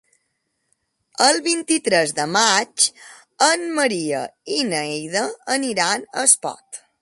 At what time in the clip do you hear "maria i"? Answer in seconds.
3.81-4.59